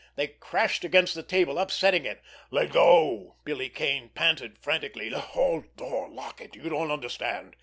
[0.15, 2.23] They crashed against the table, upsetting it.
[2.49, 5.09] "Let go!" Billy Kane panted frantically.
[5.09, 6.55] "The hall door—lock it!
[6.55, 7.55] You don't understand!"